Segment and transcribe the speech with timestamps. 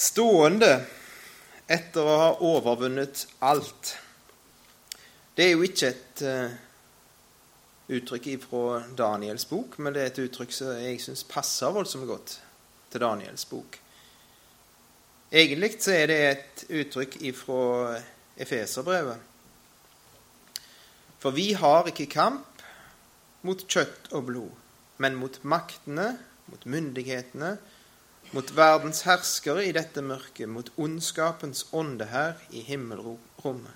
[0.00, 0.70] Stående
[1.68, 3.92] etter å ha overvunnet alt.
[5.36, 6.54] Det er jo ikke et uh,
[7.92, 12.38] uttrykk fra Daniels bok, men det er et uttrykk som jeg syns passer voldsomt godt
[12.90, 13.76] til Daniels bok.
[15.30, 17.98] Egentlig så er det et uttrykk fra
[18.40, 19.20] Efeserbrevet.
[21.20, 22.64] For vi har ikke kamp
[23.44, 24.56] mot kjøtt og blod,
[24.96, 26.14] men mot maktene,
[26.48, 27.52] mot myndighetene,
[28.30, 33.74] mot verdens herskere i dette mørket, mot ondskapens ånde her i himmelrommet.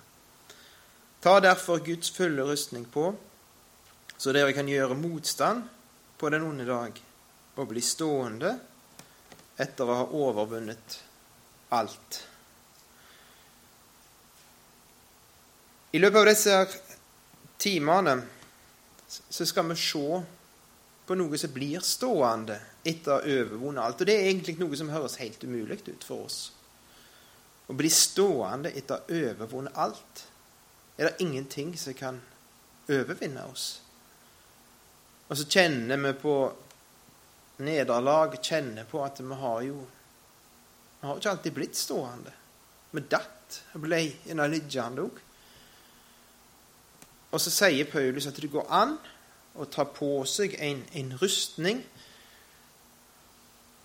[1.24, 3.14] Ta derfor Guds fulle rustning på,
[4.16, 5.64] så dere kan gjøre motstand
[6.20, 7.00] på den onde dag,
[7.56, 8.52] og bli stående
[9.58, 11.00] etter å ha overvunnet
[11.74, 12.20] alt.
[15.94, 16.56] I løpet av disse
[17.62, 18.16] timene
[19.06, 20.22] så skal vi se
[21.06, 24.00] på noe som blir stående etter å ha overvunnet alt.
[24.00, 26.38] Og det er egentlig noe som høres helt umulig ut for oss.
[27.68, 30.24] Å bli stående etter å ha overvunnet alt.
[30.96, 32.20] Er det ingenting som kan
[32.88, 33.66] overvinne oss?
[35.28, 36.36] Og så kjenner vi på
[37.64, 39.84] nederlag, kjenner på at vi har jo
[41.04, 42.30] Vi har ikke alltid blitt stående.
[42.96, 45.18] Vi datt og ble liggende òg.
[47.34, 48.94] Og så sier Paulus at det går an
[49.54, 51.82] å ta på seg en, en rustning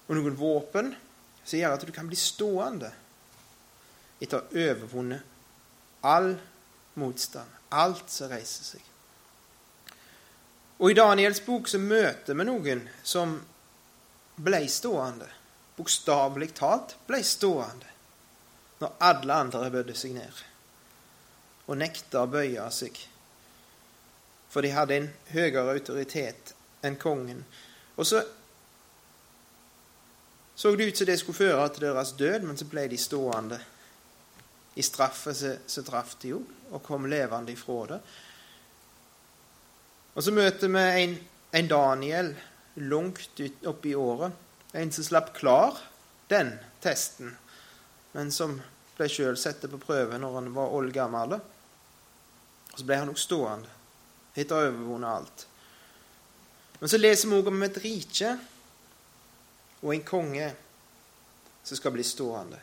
[0.07, 0.93] og noen våpen
[1.43, 2.89] som gjør at du kan bli stående
[4.19, 6.33] etter å ha overvunnet all
[6.99, 8.83] motstand, alt som reiser seg.
[10.79, 13.35] Og I Daniels bok så møter vi noen som
[14.39, 15.27] ble stående,
[15.75, 17.87] bokstavelig talt ble stående,
[18.79, 20.45] når alle andre bødde seg ned
[21.69, 22.95] og nekta å bøye seg,
[24.49, 26.53] for de hadde en høyere autoritet
[26.85, 27.43] enn kongen.
[27.95, 28.23] Og så
[30.59, 33.61] så det ut som det skulle føre til deres død, men så ble de stående.
[34.75, 36.41] I straffe så, så traff de jo,
[36.75, 37.99] og kom levende ifra det.
[40.19, 41.15] Og så møter vi en,
[41.55, 42.33] en Daniel
[42.75, 43.39] langt
[43.71, 44.35] oppi året.
[44.75, 45.79] En som slapp klar
[46.27, 46.51] den
[46.83, 47.37] testen,
[48.11, 48.59] men som
[48.97, 51.39] ble sjøl satt på prøve når han var oldgammel.
[51.39, 53.78] Og så ble han nok stående
[54.39, 55.45] etter å ha overvunnet alt.
[56.79, 58.33] Men så leser vi også om et rike
[59.81, 60.47] og en konge
[61.63, 62.59] som skal bli stående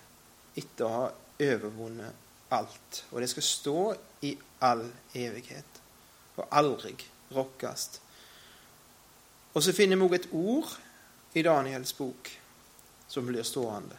[0.56, 1.04] etter å ha
[1.36, 3.02] overvunnet alt.
[3.12, 3.80] Og det skal stå
[4.24, 4.32] i
[4.64, 5.82] all evighet
[6.36, 6.94] og aldri
[7.36, 7.86] rokkes.
[9.56, 10.74] Og så finner vi også et ord
[11.36, 12.30] i Daniels bok
[13.08, 13.96] som blir stående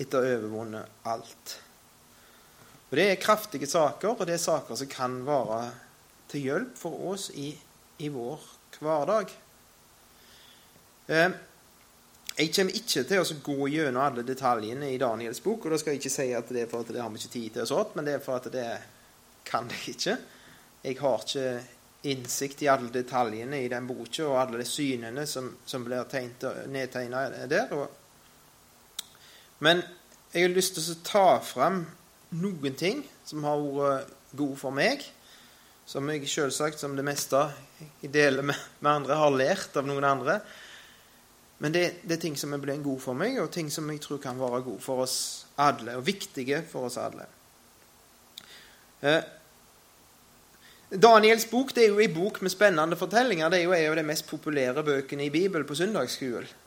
[0.00, 1.56] etter å ha overvunnet alt.
[2.90, 5.60] Og Det er kraftige saker, og det er saker som kan være
[6.30, 7.50] til hjelp for oss i,
[7.98, 8.46] i vår
[8.78, 9.34] hverdag.
[11.06, 11.36] Eh,
[12.34, 15.64] jeg kommer ikke til å gå gjennom alle detaljene i Daniels bok.
[15.64, 17.34] og da skal jeg ikke si at det er for at det har vi ikke
[17.36, 18.68] tid til, og sånt, men det er for at det
[19.46, 20.16] kan jeg ikke.
[20.84, 21.48] Jeg har ikke
[22.10, 26.04] innsikt i alle detaljene i den boka og alle de synene som, som blir
[26.68, 27.72] nedtegna der.
[27.72, 29.06] Og,
[29.64, 29.80] men
[30.34, 31.84] jeg har lyst til å ta fram
[32.34, 35.04] noen ting som har vært gode for meg.
[35.86, 37.42] Som jeg selvsagt, som det meste
[38.00, 40.38] jeg deler med, med andre, har lært av noen andre.
[41.58, 44.20] Men det, det, er ting som blitt god for meg, og ting som jeg tror
[44.22, 45.16] kan være god for oss
[45.60, 47.28] alle, og viktige for oss alle.
[49.04, 49.20] Eh,
[50.94, 53.50] Daniels bok det er jo en bok med spennende fortellinger.
[53.50, 56.60] Det er jo en av de mest populære bøkene i Bibelen på søndagsskolen.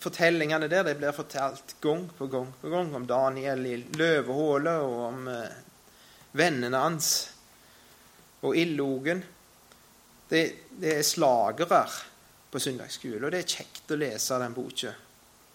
[0.00, 4.98] Fortellingene der det blir fortalt gang på gang på gang om Daniel i løvehullet, og
[5.06, 5.54] om eh,
[6.36, 7.14] vennene hans
[8.44, 9.22] og ildlogen.
[10.28, 10.42] Det,
[10.80, 11.82] det er slagere
[12.50, 14.92] på søndagsskolen, Og det er kjekt å lese den boka.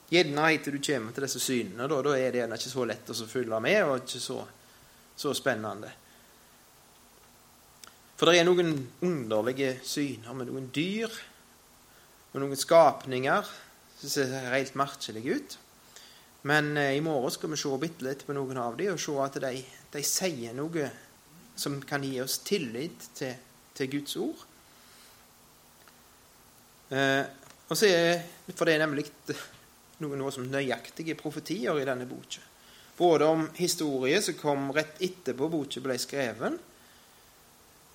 [0.10, 1.88] Gjerne etter du kommer til disse synene.
[1.88, 4.40] Da, da er det ikke så lett å følge med, og ikke så,
[5.16, 5.92] så spennende.
[8.20, 8.74] For det er noen
[9.06, 11.14] underlige syner med noen dyr
[12.34, 13.48] og noen skapninger
[14.00, 15.56] som ser helt merkelige ut.
[16.50, 19.40] Men eh, i morgen skal vi se litt på noen av dem og se at
[19.44, 19.63] de,
[19.94, 20.90] de sier noe
[21.60, 23.36] som kan gi oss tillit til,
[23.76, 24.46] til Guds ord.
[26.90, 27.26] Eh,
[27.70, 28.22] og så er,
[28.56, 29.06] For det er nemlig
[30.02, 32.42] noe, noe som nøyaktige profetier i denne boka.
[33.00, 36.58] Både om historie som kom rett etterpå boka ble skreven,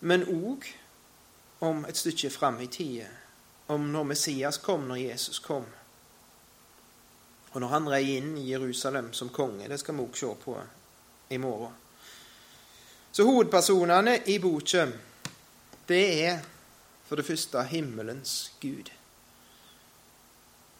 [0.05, 0.69] men òg
[1.65, 3.09] om et stykke fram i tida.
[3.73, 5.65] Om når Messias kom, når Jesus kom.
[7.53, 9.69] Og når han rei inn i Jerusalem som konge.
[9.69, 10.59] Det skal vi òg se på
[11.33, 11.84] i morgen.
[13.15, 14.89] Så hovedpersonene i boka,
[15.87, 16.41] det er
[17.07, 18.89] for det første himmelens Gud,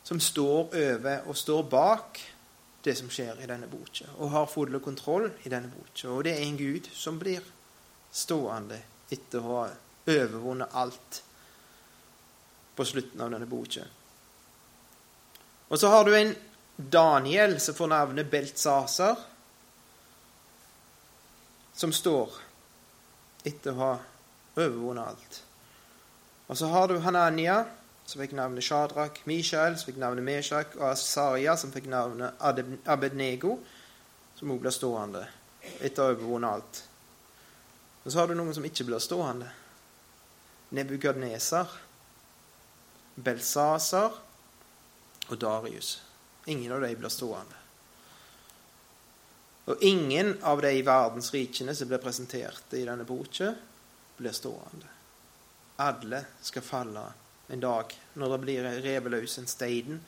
[0.03, 2.19] som står over og står bak
[2.83, 6.09] det som skjer i denne boka, og har full kontroll i denne boka.
[6.11, 7.45] Og det er en Gud som blir
[8.11, 8.81] stående
[9.15, 9.69] etter å ha
[10.11, 11.21] overvunnet alt
[12.75, 13.87] på slutten av denne boka.
[15.71, 16.35] Og så har du en
[16.75, 19.23] Daniel som får navnet Beltsaser,
[21.75, 22.37] som står
[23.45, 23.93] etter å ha
[24.55, 25.41] overvunnet alt.
[26.47, 27.65] Og så har du Hanania,
[28.05, 32.37] som fikk navnet Shadrach, Mishael, som fikk navnet Meshach, og Asaria, som fikk navnet
[32.85, 33.57] Abednego,
[34.37, 35.25] som også blir stående
[35.81, 36.83] etter å ha overvunnet alt.
[38.05, 39.49] Og så har du noen som ikke blir stående.
[40.77, 41.71] Nebukadneser,
[43.17, 44.17] Belsasar
[45.31, 45.97] og Darius.
[46.51, 47.64] Ingen av dem blir stående.
[49.65, 53.55] Og ingen av de verdensrikene som blir presentert i denne boka,
[54.17, 54.91] blir stående.
[55.81, 57.05] Alle skal falle
[57.49, 60.03] en dag når det blir revet en stein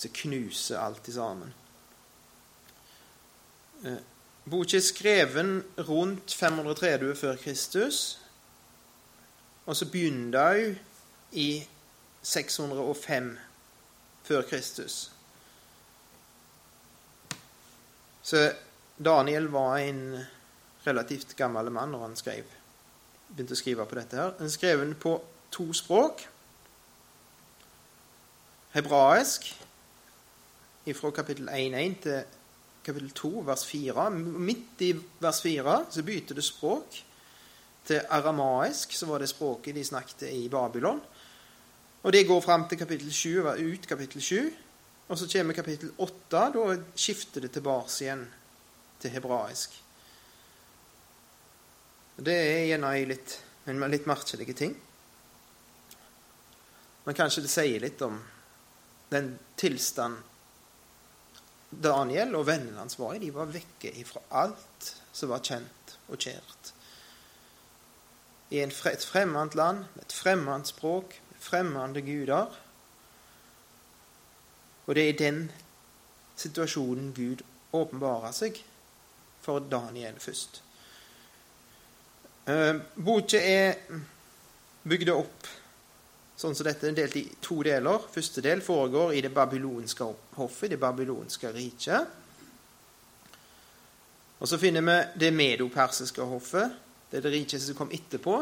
[0.00, 1.52] så knuser alt sammen.
[3.84, 3.98] Eh,
[4.44, 8.18] boka er skrevet rundt 530 før Kristus,
[9.66, 10.78] og så begynner hun
[11.32, 11.66] i
[12.22, 13.38] 605
[14.22, 15.10] før Kristus.
[18.30, 18.52] Så
[19.04, 20.20] Daniel var en
[20.86, 22.46] relativt gammel mann når han skrev,
[23.30, 24.16] begynte å skrive på dette.
[24.16, 24.36] her.
[24.38, 25.16] Han skrev den på
[25.50, 26.28] to språk
[28.76, 29.48] hebraisk
[30.94, 32.22] fra kapittel 1.1 til
[32.86, 34.06] kapittel 2, vers 4.
[34.14, 34.92] Midt i
[35.22, 37.02] vers 4 så bytter det språk
[37.86, 41.02] til aramaisk, så var det språket de snakket i Babylon.
[42.02, 44.50] Og det går fram til kapittel 7, ut kapittel 7.
[45.10, 46.42] Og så kommer kapittel 8.
[46.54, 46.64] Da
[46.94, 48.28] skifter det tilbake igjen
[49.02, 49.74] til hebraisk.
[52.20, 52.92] Det er gjerne
[53.72, 54.76] en litt merkelige ting.
[57.04, 58.20] Men kanskje det sier litt om
[59.10, 60.20] den tilstand
[61.70, 63.22] Daniel og vennene hans var i.
[63.22, 66.72] De var vekke ifra alt som var kjent og kjært.
[68.50, 72.58] I et fremmed land, med et fremmed språk, med fremmede guder.
[74.90, 75.44] Og det er i den
[76.34, 77.44] situasjonen Gud
[77.78, 78.56] åpenbarer seg
[79.44, 80.58] for Daniel først.
[82.50, 83.78] Eh, boka er
[84.82, 85.50] bygd opp
[86.40, 88.00] Sånn som dette delt i to deler.
[88.08, 90.06] Første del foregår i det babylonske
[90.38, 92.14] hoffet, det babylonske riket.
[94.40, 96.78] Og så finner vi det medopersiske hoffet.
[97.10, 98.38] Det er det riket som kom etterpå,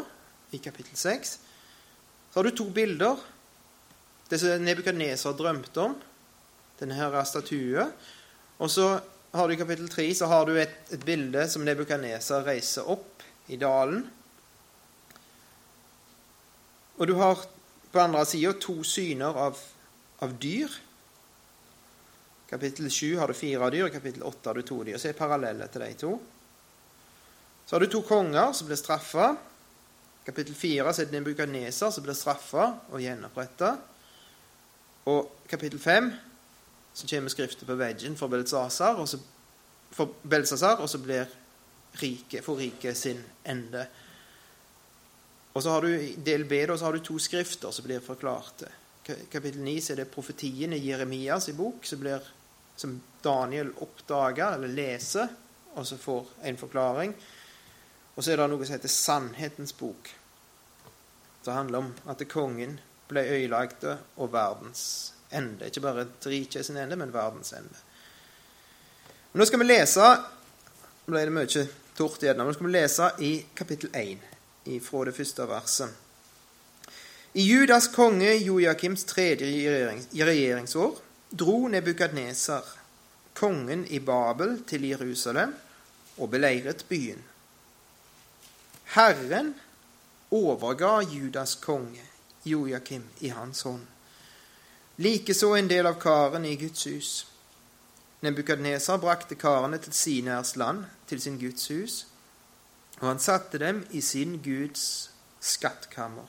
[0.55, 1.33] i kapittel 6.
[2.31, 3.19] Så har du to bilder.
[4.31, 5.99] Det som Nebukadneser drømte om,
[6.81, 7.93] denne her statuen.
[8.59, 8.91] Og så
[9.33, 13.23] har du i kapittel 3 så har du et, et bilde som Nebukadneser reiser opp
[13.53, 14.03] i dalen.
[16.99, 17.45] Og du har
[17.93, 19.59] på andre sida to syner av,
[20.25, 20.73] av, dyr.
[22.51, 24.99] Kapittel 7 har du fire dyr, kapittel 8 har du to dyr.
[24.99, 26.15] Så er parallelle til de to.
[27.67, 29.35] Så har du to konger som blir straffa.
[30.27, 33.75] Kapittel 4 så er det Nebukadneser som blir straffa og gjenoppretta.
[35.09, 36.11] Og kapittel 5
[36.99, 39.21] så kommer skriftet på veggen for Belsasar, og så,
[39.95, 41.29] for Belsasar, og så blir
[42.01, 43.85] riket, for riket sin ende.
[45.53, 48.03] Og så har du i del B da, så har du to skrifter som blir
[48.03, 48.65] forklart.
[49.31, 52.25] Kapittel 9 så er det profetien i Jeremias i bok som, blir,
[52.75, 55.31] som Daniel oppdager eller leser,
[55.79, 57.15] og så får en forklaring.
[58.17, 60.11] Og så er det noe som heter Sannhetens bok.
[61.47, 65.69] Det handler om at kongen ble ødelagt og verdens ende.
[65.69, 67.85] Ikke bare riket sin ende, men verdens ende.
[69.33, 70.11] Men nå skal vi lese
[71.09, 71.65] ble det mye
[71.97, 72.41] tort igjen.
[72.41, 76.05] Nå skal vi lese i kapittel 1 fra det første verset.
[77.33, 79.47] I Judas konge Joakims tredje
[80.13, 80.99] regjeringsår
[81.31, 82.65] dro Nebukadneser,
[83.37, 85.53] kongen i Babel, til Jerusalem
[86.19, 87.21] og beleiret byen.
[88.97, 89.55] Herren
[90.33, 92.03] overga Judas konge,
[92.45, 93.85] Joakim, i hans hånd.
[94.99, 97.11] Likeså en del av karene i Guds hus.
[98.27, 102.07] Nebukadneser brakte karene til Sinærs land, til sin Guds hus,
[102.99, 106.27] og han satte dem i sin Guds skattkammer.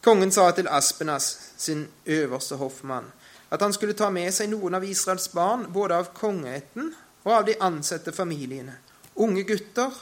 [0.00, 3.12] Kongen sa til Aspenas, sin øverste hoffmann,
[3.50, 6.94] at han skulle ta med seg noen av Israels barn, både av kongeætten
[7.26, 8.78] og av de ansette familiene,
[9.20, 9.92] unge gutter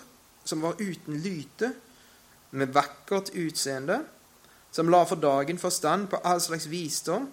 [0.47, 1.73] som var uten lyte,
[2.51, 4.05] med vakkert utseende,
[4.71, 7.29] som la for dagen forstand på all slags visdom,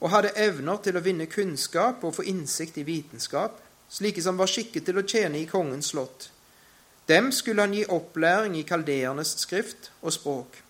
[0.00, 4.50] og hadde evner til å vinne kunnskap og få innsikt i vitenskap, slike som var
[4.50, 6.30] skikket til å tjene i kongens slott
[7.06, 10.60] dem skulle han gi opplæring i kaldeernes skrift og språk.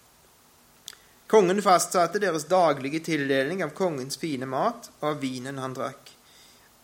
[1.30, 6.10] Kongen fastsatte deres daglige tildeling av kongens fine mat og av vinen han drakk.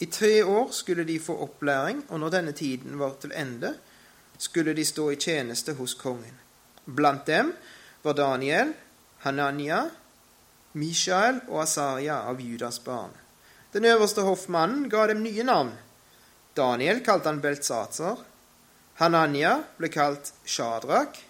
[0.00, 3.74] I tre år skulle de få opplæring, og når denne tiden var til ende,
[4.38, 6.38] skulle de stå i tjeneste hos kongen.
[6.86, 7.52] Blant dem
[8.02, 8.72] var Daniel,
[9.24, 9.90] Hananya,
[10.72, 13.12] Mishael og Asaria av Judas barn.
[13.72, 15.74] Den øverste hoffmannen ga dem nye navn.
[16.56, 18.22] Daniel kalte han Beltsatsar.
[18.98, 21.20] Hananya ble kalt Shadrak.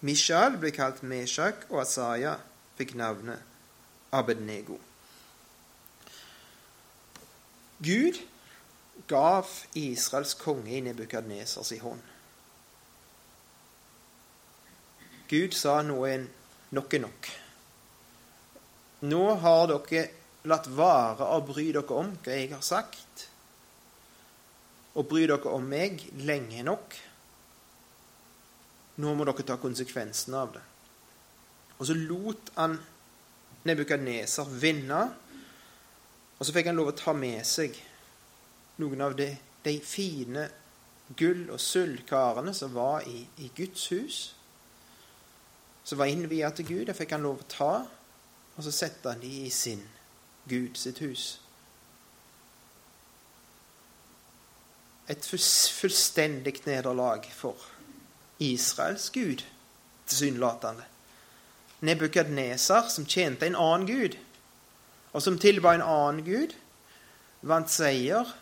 [0.00, 2.36] Mishael ble kalt Meshak, og Asaria
[2.76, 3.40] fikk navnet
[4.12, 4.76] Abednego.
[7.78, 8.20] Gud
[9.08, 12.02] gav Israels konge i Nebukadnesers hånd.
[15.28, 15.98] Gud sa nå
[16.74, 17.28] nok er nok.
[19.06, 20.06] Nå har dere
[20.48, 23.26] latt være å bry dere om hva jeg har sagt,
[24.96, 26.96] og bry dere om meg lenge nok.
[29.02, 30.64] Nå må dere ta konsekvensen av det.
[31.76, 32.78] Og så lot han
[33.66, 35.00] Nebukadneser vinne,
[36.38, 37.74] og så fikk han lov å ta med seg
[38.78, 39.26] noen av de,
[39.64, 40.44] de fine
[41.18, 44.20] gull- og sølvkarene som var i, i Guds hus,
[45.86, 46.84] som var innvia til Gud.
[46.88, 47.72] Det fikk han lov å ta,
[48.56, 49.84] og så sette han de i sin
[50.50, 51.26] Gud sitt hus.
[55.06, 57.54] Et fullstendig nederlag for
[58.42, 59.44] Israels Gud,
[60.10, 60.82] tilsynelatende.
[61.86, 64.16] Nebukadneser, som tjente en annen gud,
[65.12, 66.56] og som tilba en annen gud,
[67.46, 68.32] vant seier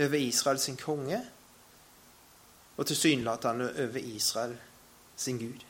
[0.00, 1.20] over Israel konge,
[2.80, 4.56] og tilsynelatende over Israel
[5.26, 5.66] gud.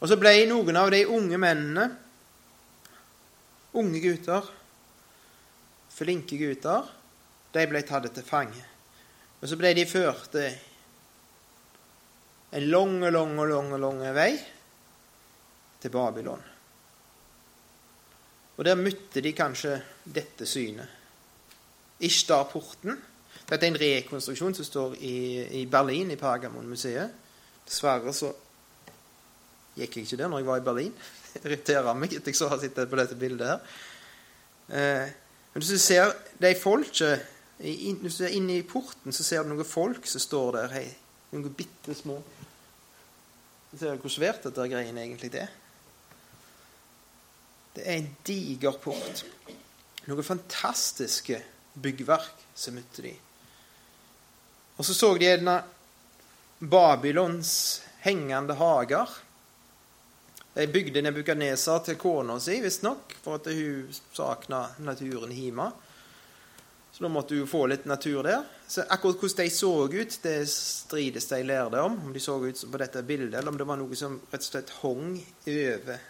[0.00, 1.86] Og så ble noen av de unge mennene,
[3.76, 4.48] unge gutter,
[5.92, 6.88] flinke gutter,
[7.52, 8.64] de ble tatt til fange.
[9.40, 10.36] Og så ble de ført
[12.50, 14.32] en lang, lang, lang, lang vei
[15.80, 16.42] til Babylon.
[18.56, 20.88] Og der møtte de kanskje dette synet.
[22.04, 22.98] Ishtar-porten.
[23.48, 25.16] Dette er en rekonstruksjon som står i,
[25.60, 27.14] i Berlin, i Pergamon-museet.
[27.64, 28.28] Dessverre så
[29.80, 30.94] gikk jeg ikke der når jeg var i Berlin.
[31.32, 33.76] Det irriterer meg etter jeg så har sittet på dette bildet her.
[34.70, 35.12] Eh,
[35.50, 37.26] men hvis du ser de folket
[37.60, 40.70] Hvis du er inne i porten, så ser du noen folk som står der.
[40.72, 40.86] Hei,
[41.34, 42.16] noen bitte små.
[43.70, 45.50] Du ser hvor svært dette greiene egentlig er.
[47.76, 49.26] Det er en diger port.
[50.08, 51.42] Noen fantastiske
[51.76, 53.12] byggverk som møtte de.
[54.80, 55.58] Og så så de gjerne
[56.60, 57.52] Babylons
[58.04, 59.12] hengende hager.
[60.54, 65.68] De bygde Nebukadnesa til kona si, visstnok, for at hun sakna naturen hjemme.
[66.90, 68.42] Så da måtte hun få litt natur der.
[68.68, 72.00] Så akkurat hvordan de så ut, det strides de lærde om.
[72.06, 74.48] Om de så ut på dette bildet, eller om det var noe som rett og
[74.48, 75.14] slett hong
[75.46, 76.02] over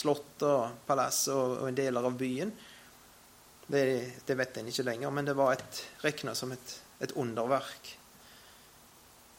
[0.00, 2.52] slott og palass og, og deler av byen.
[3.70, 3.82] Det,
[4.26, 7.92] det, vet en ikke lenger, men det var et, regna som et, et, underverk.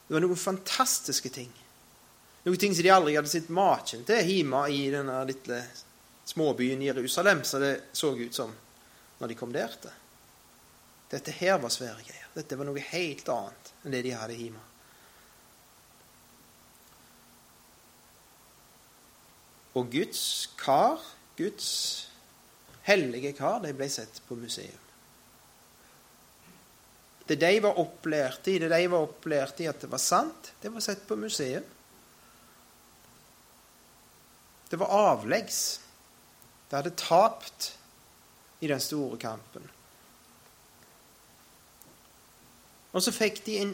[0.08, 1.52] Det var noen fantastiske ting.
[2.44, 5.62] Noen ting som de aldri hadde sett maken til hjemme i denne lille
[6.26, 8.54] småbyen Jerusalem, så det så ut som
[9.20, 9.94] når de kom der til.
[11.12, 12.28] Dette her var svære greier.
[12.34, 14.62] Dette var noe helt annet enn det de hadde hjemme.
[19.78, 20.24] Og Guds
[20.60, 21.04] kar,
[21.38, 21.68] Guds
[22.88, 24.88] hellige kar, de ble sett på museum.
[27.28, 30.74] Det de var opplært i, det de var opplært i at det var sant, det
[30.74, 31.68] var sett på museum.
[34.72, 35.82] Det var avleggs.
[36.70, 37.74] Det hadde tapt
[38.64, 39.66] i den store kampen.
[42.92, 43.74] Og så fikk de en,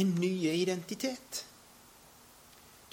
[0.00, 1.42] en ny identitet.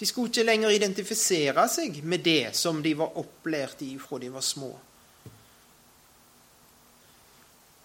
[0.00, 4.30] De skulle ikke lenger identifisere seg med det som de var opplært i fra de
[4.32, 4.70] var små.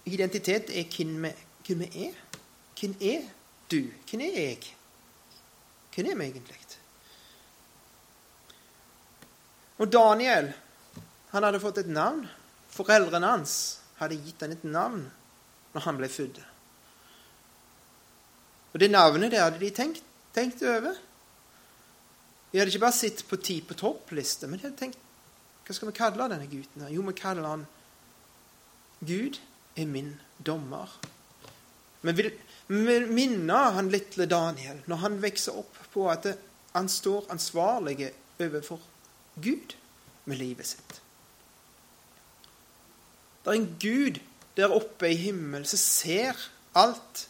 [0.04, 1.32] Identitet er hvem vi,
[1.66, 2.22] hvem vi er.
[2.76, 3.26] Hvem er
[3.72, 3.80] du?
[4.04, 4.72] Hvem er jeg?
[5.96, 6.65] Hvem er vi egentlig?
[9.76, 10.52] Og Daniel
[11.32, 12.24] han hadde fått et navn.
[12.72, 13.56] Foreldrene hans
[14.00, 15.06] hadde gitt han et navn
[15.74, 16.38] når han ble født.
[18.72, 20.04] Og det navnet det hadde de tenkt,
[20.36, 20.96] tenkt over.
[22.52, 25.02] De hadde ikke bare sett på ti på topp-liste, men de hadde tenkt
[25.66, 26.84] hva skal vi kalle denne gutten?
[26.84, 26.92] her?
[26.94, 27.64] Jo, vi kaller han
[29.02, 29.40] Gud
[29.74, 30.92] er min dommer.
[32.06, 32.28] Men vi
[32.70, 36.28] vil minne han lille Daniel når han vokser opp, på at
[36.76, 38.78] han står ansvarlig overfor
[39.42, 39.76] Gud
[40.24, 41.00] med livet sitt.
[43.44, 44.20] Det er en Gud
[44.56, 46.40] der oppe i himmelen som ser
[46.76, 47.28] alt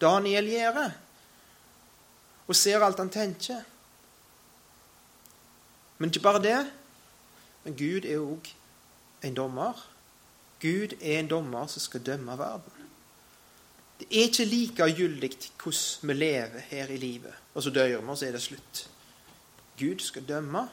[0.00, 0.90] Daniel gjør,
[2.48, 3.62] og ser alt han tenker.
[5.98, 6.60] Men ikke bare det.
[7.62, 8.48] Men Gud er òg
[9.22, 9.78] en dommer.
[10.62, 12.88] Gud er en dommer som skal dømme verden.
[14.00, 15.30] Det er ikke likegyldig
[15.62, 18.88] hvordan vi lever her i livet, og så dør vi, og så er det slutt.
[19.78, 20.68] Gud skal dømme.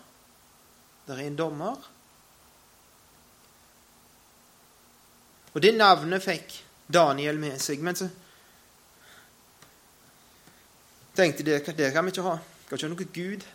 [1.10, 1.86] Det er en dommer.
[5.56, 7.82] Og det navnet fikk Daniel med seg.
[7.82, 8.06] Men så
[11.18, 12.36] tenkte de det, det kan vi ikke ha.
[12.68, 13.48] Skal ikke ha noe Gud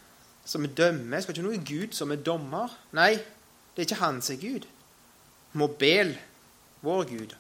[0.45, 1.23] som er dømmer.
[1.23, 2.75] Skal ikke ha noe Gud som er dommer.
[2.99, 4.69] Nei, det er ikke han som er Gud.
[5.55, 6.15] Mobel,
[6.83, 7.39] vår Gud.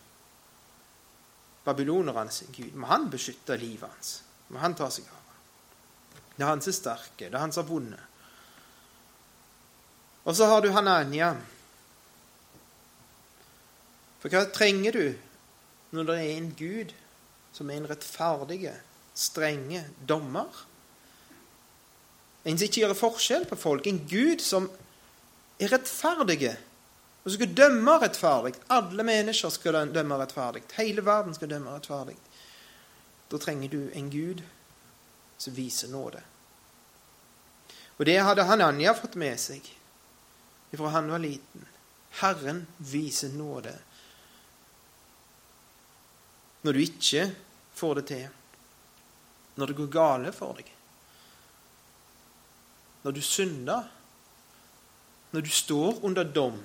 [1.67, 2.71] Babylonernes Gud.
[2.79, 4.21] Må han beskytte livet hans.
[4.55, 6.43] Må han ta seg av det.
[6.45, 7.27] er han som er sterke.
[7.27, 8.14] Det er han som har vunnet.
[10.25, 11.35] Og så har du Hanania.
[14.23, 15.07] For hva trenger du
[15.95, 16.95] når det er en Gud
[17.55, 18.73] som er en rettferdig,
[19.15, 20.65] strenge dommer?
[22.45, 23.87] En som ikke gjør forskjell på folk.
[23.87, 24.71] En Gud som
[25.61, 26.55] er rettferdig,
[27.21, 28.57] og som skal dømme rettferdig.
[28.73, 30.65] Alle mennesker skal dømme rettferdig.
[30.79, 32.17] Hele verden skal dømme rettferdig.
[33.29, 34.41] Da trenger du en Gud
[35.37, 36.21] som viser nåde.
[37.99, 39.74] Og det hadde Hananya fått med seg
[40.79, 41.67] fra han var liten.
[42.21, 43.75] Herren viser nåde
[46.65, 47.25] når du ikke
[47.77, 48.29] får det til,
[49.61, 50.71] når det går gale for deg,
[53.05, 53.91] når du synder,
[55.35, 56.57] når du står under dom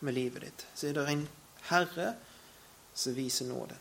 [0.00, 1.22] med livet ditt, så er det en
[1.68, 2.08] Herre
[2.94, 3.76] som viser nåde.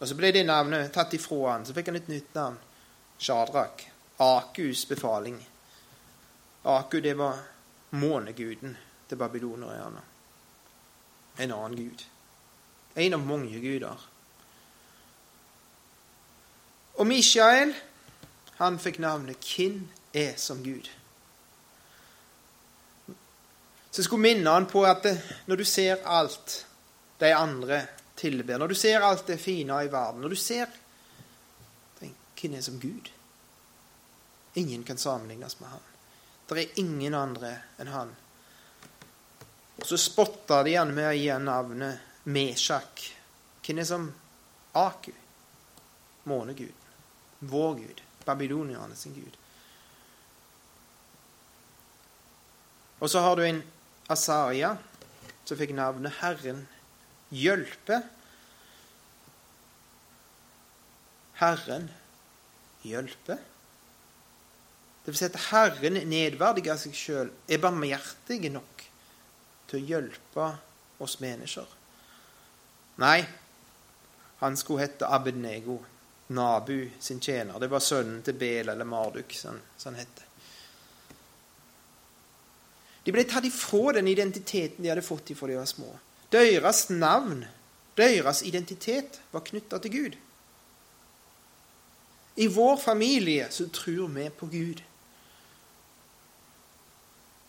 [0.00, 2.56] Og Så ble det navnet tatt ifra han, så fikk han et nytt navn.
[3.18, 3.84] Shadrach.
[4.18, 5.36] Akus befaling.
[6.62, 7.38] Aku, det var
[7.92, 8.76] måneguden
[9.08, 10.00] til babylonerne.
[11.38, 12.04] En annen gud.
[12.96, 14.08] En av mange guder.
[17.00, 17.72] Og Mishael,
[18.58, 20.90] han fikk navnet Kinn er som Gud'?
[23.92, 25.06] Så jeg skulle minne han på at
[25.46, 26.66] når du ser alt
[27.20, 30.66] de andre tilber, når du ser alt det fine i verden, når du ser
[32.42, 33.10] Hvem er som Gud?
[34.54, 35.91] Ingen kan sammenlignes med han.
[36.54, 38.12] Det er ingen andre enn han.
[39.80, 43.02] Og så spotta de han med å gi navnet Meshak.
[43.62, 44.06] Hvem er som
[44.78, 45.12] Aku?
[46.28, 46.82] Månegud
[47.42, 49.36] vår Gud, babylonierne sin Gud.
[52.98, 53.62] Og så har du en
[54.06, 54.76] Asaria
[55.42, 56.66] som fikk navnet Herren
[57.34, 57.98] hjelpe.
[61.40, 61.90] Herren
[62.86, 63.40] hjelpe.
[65.02, 68.84] Det vil si at Herren nedverdiger seg sjøl, er barmhjertig nok
[69.70, 70.50] til å hjelpe
[71.02, 71.66] oss mennesker.
[73.02, 73.22] Nei,
[74.42, 75.80] han skulle hete Abednego.
[76.32, 77.58] Nabu sin tjener.
[77.60, 80.22] Det var sønnen til Bel, eller Marduk, som han het.
[83.04, 85.90] De ble tatt ifra den identiteten de hadde fått ifra de var små.
[86.32, 87.42] Deres navn,
[87.98, 90.16] deres identitet, var knytta til Gud.
[92.40, 94.80] I vår familie så tror vi på Gud.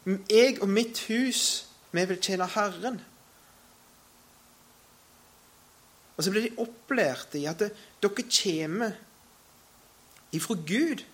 [0.06, 3.00] Jeg og mitt hus, vi vil tjene Herren.
[6.18, 7.72] Og så blir de opplært i at det,
[8.04, 8.98] dere kommer
[10.34, 11.06] ifra Gud,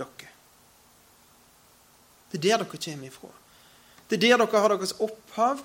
[0.00, 0.28] dere.
[2.32, 3.32] Det er der dere kommer ifra.
[4.10, 5.62] Det er der dere har deres opphav.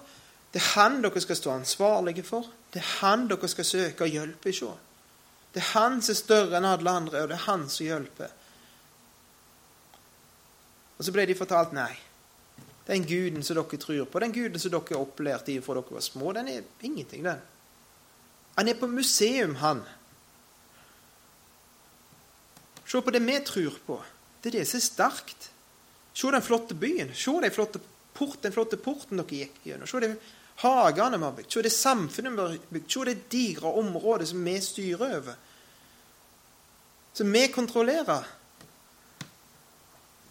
[0.54, 2.48] Det er Han dere skal stå ansvarlige for.
[2.74, 4.84] Det er Han dere skal søke å hjelpe hos.
[5.54, 8.36] Det er Han som er større enn alle andre, og det er Han som hjelper.
[10.98, 11.94] Og så ble de fortalt nei.
[12.88, 15.98] Den guden som dere tror på, den guden som dere opplærte opplært i fra dere
[15.98, 17.42] var små, den er ingenting, den.
[18.56, 19.84] Han er på museum, han.
[22.88, 24.00] Se på det vi tror på.
[24.42, 25.50] Det er det som er sterkt.
[26.14, 27.12] Se den flotte byen.
[27.14, 29.90] Se den flotte, port, den flotte porten dere gikk gjennom.
[29.92, 30.14] Se de
[30.64, 31.52] hagene vi har bygd.
[31.52, 32.90] Se det samfunnet vi har bygd.
[32.90, 35.38] Se det digre området som vi styrer over.
[37.14, 38.32] Som vi kontrollerer.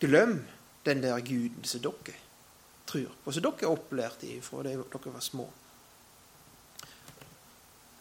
[0.01, 0.39] Glem
[0.89, 2.23] den der guden som dere
[2.87, 5.47] tror på, som dere er opplært i fra da dere var små.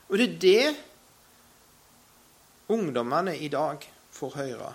[0.06, 0.76] Og det er det
[2.70, 4.74] ungdommene i dag får høre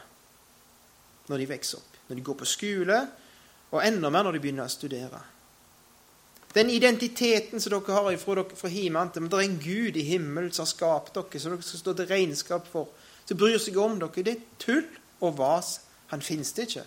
[1.30, 2.96] når de vokser opp, når de går på skole,
[3.70, 5.20] og enda mer når de begynner å studere.
[6.50, 10.64] Den identiteten som dere har fra, fra til, det er en Gud i himmelen som
[10.64, 12.90] har skapt dere, som dere skal stå til regnskap for,
[13.28, 14.24] som bryr seg om dere.
[14.26, 14.88] Det er tull
[15.22, 15.76] og vas.
[16.10, 16.82] Han finnes det ikke.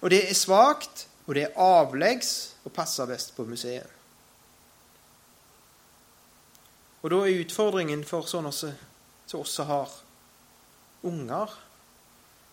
[0.00, 3.88] Og det er svakt, og det er avleggs, og passer best på museet.
[7.00, 9.92] Og da er utfordringen for sånne som også har
[11.08, 11.52] unger,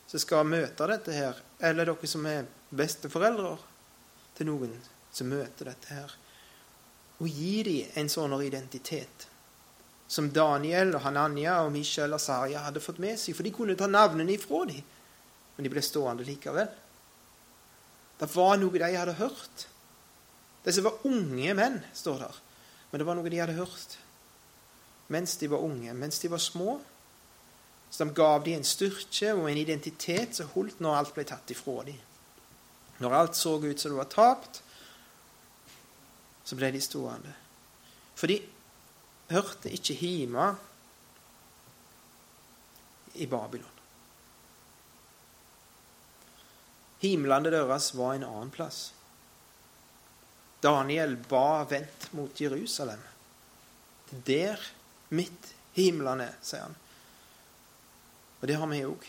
[0.08, 3.58] som skal møte dette her, eller dere som er besteforeldre
[4.38, 4.78] til noen
[5.12, 6.14] som møter dette her.
[7.20, 9.28] Og gi dem en sånn identitet
[10.08, 13.36] som Daniel og Hananya og Michel og Saria hadde fått med seg.
[13.36, 14.84] For de kunne ta navnene ifra dem,
[15.58, 16.70] men de ble stående likevel.
[18.18, 19.68] Det var noe de hadde hørt.
[20.66, 22.44] Disse var unge menn, står der.
[22.92, 23.98] Men det var noe de hadde hørt
[25.08, 26.80] mens de var unge, mens de var små.
[27.90, 31.54] Så de gav dem en styrke og en identitet som holdt når alt ble tatt
[31.54, 32.00] ifra dem.
[33.00, 34.62] Når alt så ut som det var tapt,
[36.44, 37.34] så ble de stående.
[38.18, 38.42] For de
[39.32, 40.50] hørte ikke hjemme
[43.16, 43.74] i Babylon.
[47.00, 48.94] Himlandet deres var en annen plass.
[50.62, 53.00] Daniel ba vendt mot Jerusalem.
[54.10, 54.60] Der
[55.10, 56.76] mitt himlene, sier han.
[58.42, 59.06] Og det har vi òg.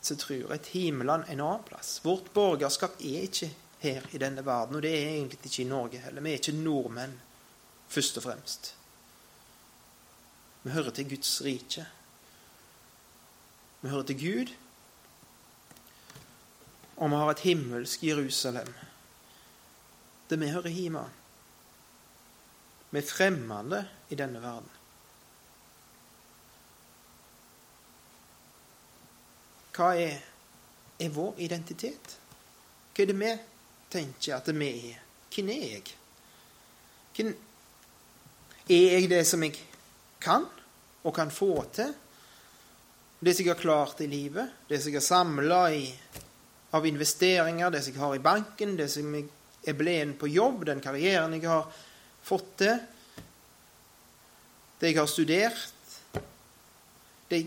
[0.00, 1.98] Så tror et himland en annen plass.
[2.04, 3.50] Vårt borgerskap er ikke
[3.82, 6.22] her i denne verden, og det er egentlig ikke i Norge heller.
[6.22, 7.16] Vi er ikke nordmenn,
[7.90, 8.74] først og fremst.
[10.62, 11.86] Vi hører til Guds rike.
[13.82, 14.54] Vi hører til Gud,
[16.96, 18.72] og vi har et himmelsk Jerusalem,
[20.30, 21.04] der vi hører hjemme.
[22.90, 24.70] Vi er fremmede i denne verden.
[29.76, 30.22] Hva er,
[30.96, 32.16] er vår identitet?
[32.94, 33.32] Hva er det vi
[33.92, 35.02] tenker at vi er?
[35.34, 35.96] Hvem er jeg?
[37.16, 37.34] Hvem
[38.72, 39.58] er jeg det som jeg
[40.22, 40.46] kan
[41.04, 41.92] og kan få til?
[43.20, 45.60] Det som jeg har klart i livet, det som jeg har samla
[46.76, 49.28] av investeringer, det som jeg har i banken, det som jeg
[49.66, 51.66] er blevet på jobb, den karrieren jeg har
[52.26, 52.76] fått til,
[54.80, 55.72] det jeg har studert
[57.30, 57.46] det,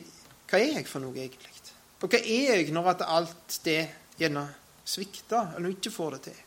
[0.49, 1.53] Hva er jeg for noe, egentlig?
[2.01, 3.81] Og hva er jeg når at alt det
[4.17, 4.47] gjerne
[4.87, 6.39] svikter, eller ikke får det til?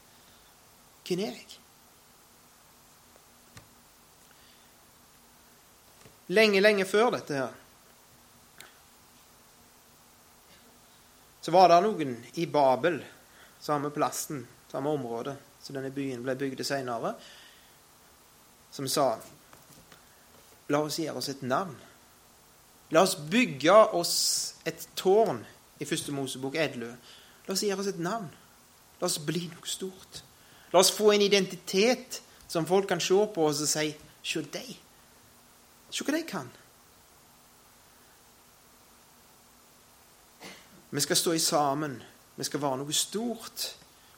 [1.07, 1.59] Hvem er jeg?
[6.33, 7.62] Lenge, lenge før dette her
[11.43, 13.01] så var det noen i Babel,
[13.61, 17.17] samme plassen, samme område, så denne byen ble bygd senere,
[18.73, 19.15] som sa
[20.71, 21.75] La oss gjøre oss et navn.
[22.95, 24.15] La oss bygge oss
[24.65, 25.43] et tårn
[25.83, 26.95] i første Mosebok 11.
[27.45, 28.31] La oss gjøre oss et navn.
[29.01, 30.23] La oss bli noe stort.
[30.73, 33.91] La oss få en identitet som folk kan se på oss og si
[34.23, 34.77] Se deg.
[35.91, 36.47] Se hva de kan.
[40.93, 41.97] Vi skal stå i sammen.
[42.37, 43.65] Vi skal være noe stort.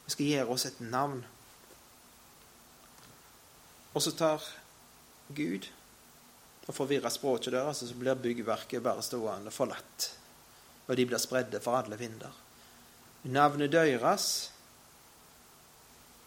[0.05, 1.23] Vi skal gjøre oss et navn.
[3.95, 4.43] Og så tar
[5.35, 5.71] Gud
[6.67, 10.11] og forvirrer språket deres, og så blir byggverket bare stående forlatt
[10.87, 12.33] og de blir spredde for alle vinder.
[13.33, 14.27] Navnet deres,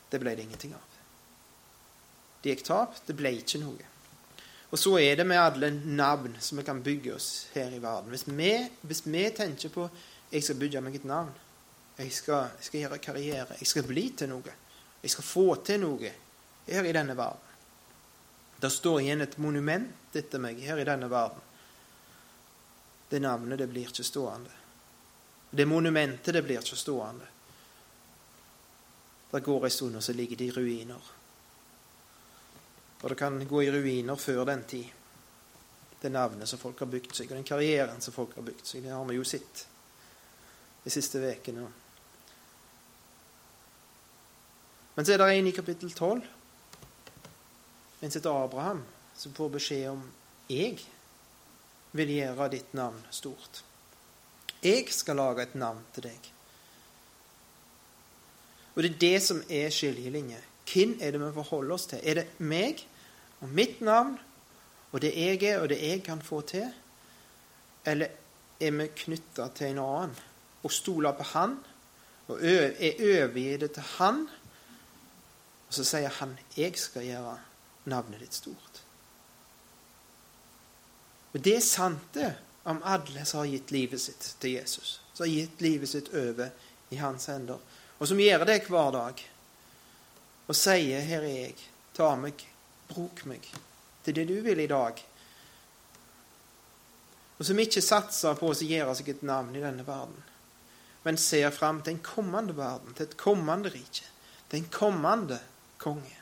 [0.10, 0.96] det ble det ingenting av.
[2.42, 3.94] Det gikk tap, det ble ikke noe.
[4.68, 8.12] Og så er det med alle navn som vi kan bygge oss her i verden.
[8.12, 9.86] Hvis vi, hvis vi tenker på
[10.32, 11.34] jeg skal bygge meg et navn,
[11.98, 14.56] jeg skal, jeg skal gjøre karriere, jeg skal bli til noe,
[15.02, 16.14] jeg skal få til noe
[16.68, 17.44] her i denne verden
[18.60, 21.44] Det står igjen et monument etter meg her i denne verden
[23.10, 24.52] det navnet det blir ikke stående.
[25.50, 27.28] Det monumentet det blir ikke stående.
[29.32, 31.12] Det går ei stund, og så ligger det i ruiner.
[33.02, 34.86] Og det kan gå i ruiner før den tid.
[36.02, 38.84] Det navnet som folk har bygd seg, og den karrieren som folk har bygd seg.
[38.84, 39.64] Det har vi jo sett
[40.88, 41.68] de siste ukene.
[44.96, 46.22] Men så er det en i kapittel 12,
[48.00, 48.80] en som heter Abraham,
[49.18, 50.06] som får beskjed om
[50.48, 50.78] jeg
[51.98, 53.64] vil gjøre ditt navn stort.
[54.64, 56.30] Jeg skal lage et navn til deg.
[58.76, 60.40] Og det er det som er skillelinje.
[60.68, 62.00] Hvem er det vi forholder oss til?
[62.04, 62.86] Er det meg
[63.42, 64.16] og mitt navn
[64.94, 66.72] og det jeg er, og det jeg kan få til?
[67.86, 68.16] Eller
[68.60, 70.18] er vi knytta til en annen
[70.68, 71.56] og stoler på han
[72.28, 74.26] og er overgitt til han?
[75.68, 77.40] Og så sier han 'Jeg skal gjøre
[77.86, 78.82] navnet ditt stort'.
[81.34, 85.02] Og det er sant det om alle som har gitt livet sitt til Jesus.
[85.14, 86.50] Som har gitt livet sitt over
[86.90, 87.60] i hans hender.
[88.00, 89.30] Og som gjør det hver dag.
[90.48, 91.56] Og sier 'Her er jeg.
[91.94, 92.48] Ta meg.
[92.88, 93.52] Bruk meg
[94.04, 95.04] til det du vil i dag'.
[97.40, 100.24] Og som ikke satser på å gjøre seg et navn i denne verden,
[101.08, 104.04] men ser fram til en kommende verden, til et kommende rike,
[104.52, 105.38] til en kommende
[105.80, 106.18] konge.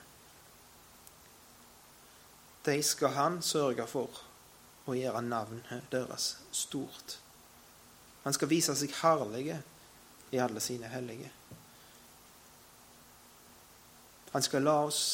[2.68, 4.20] De skal han sørge for
[4.86, 7.16] å gjøre navnet deres stort.
[8.22, 9.58] Han skal vise seg herlige
[10.30, 11.34] i alle sine hellige.
[14.30, 15.04] Han skal la oss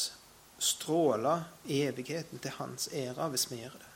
[0.61, 3.93] stråle evigheten til hans ære hvis vi gjør det.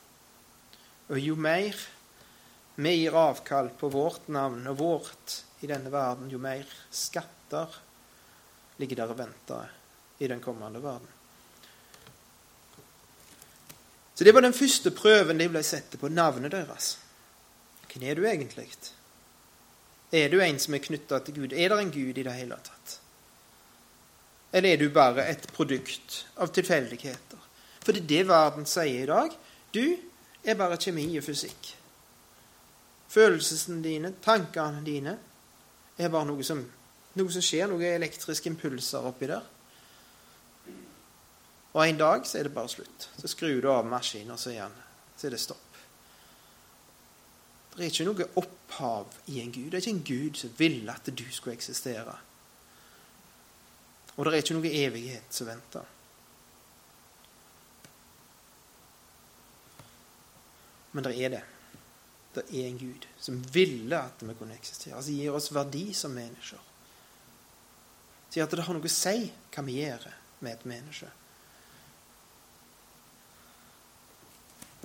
[1.13, 1.85] Og jo mer
[2.81, 7.79] vi gir avkall på vårt navn og vårt i denne verden, jo mer skatter
[8.77, 9.71] ligger der og venter
[10.19, 11.07] i den kommende verden.
[14.15, 16.97] Så Det var den første prøven de ble sett på, navnet deres.
[17.87, 18.69] Hvem er du egentlig?
[20.11, 21.53] Er du en som er knytta til Gud?
[21.53, 22.99] Er det en Gud i det hele tatt?
[24.51, 27.37] Eller er du bare et produkt av tilfeldigheter?
[27.83, 29.35] For det er det verden sier i dag.
[29.73, 29.97] Du
[30.43, 31.73] er bare kjemi og fysikk.
[33.11, 35.17] Følelsene dine, tankene dine,
[35.97, 36.61] er bare noe som,
[37.17, 39.45] noe som skjer, noen elektriske impulser oppi der.
[41.73, 43.09] Og en dag så er det bare slutt.
[43.17, 44.77] Så skrur du av maskinen, og så, igjen,
[45.17, 45.65] så er det stopp.
[47.75, 49.67] Det er ikke noe opphav i en Gud.
[49.69, 52.15] Det er ikke en Gud som ville at du skulle eksistere.
[54.15, 55.93] Og det er ikke noe evighet som venter.
[60.97, 61.43] Men det er det.
[62.37, 64.95] Det er en Gud som ville at vi kunne eksistere.
[64.95, 66.61] Altså gir oss verdi som mennesker.
[68.29, 70.03] Sier at det har noe å si hva vi gjør
[70.45, 71.09] med et menneske.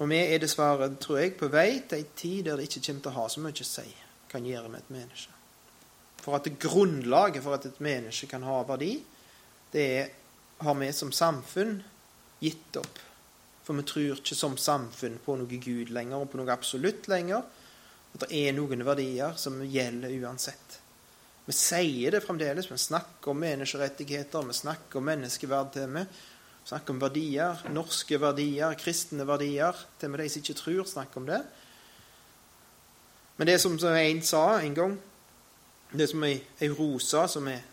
[0.01, 3.05] Og vi er dessverre, tror jeg, på vei til ei tid der det ikke kommer
[3.05, 3.87] til å ha så mye å si
[4.33, 5.39] hva en gjør med et menneske.
[6.23, 8.95] For at det grunnlaget for at et menneske kan ha verdi,
[9.75, 10.11] det er,
[10.63, 11.81] har vi som samfunn
[12.41, 13.01] gitt opp.
[13.63, 17.45] For vi tror ikke som samfunn på noe Gud lenger, og på noe absolutt lenger.
[18.13, 20.79] At det er noen verdier som gjelder uansett.
[21.47, 22.71] Vi sier det fremdeles.
[22.71, 26.23] Vi snakker om menneskerettigheter, vi snakker om menneskeverd til meg.
[26.65, 29.75] snakker om verdier, norske verdier, kristne verdier.
[29.99, 31.41] Til og med de som ikke tror, snakker om det.
[33.37, 34.99] Men det som en sa en gang,
[35.93, 37.65] det som ei, ei rose som er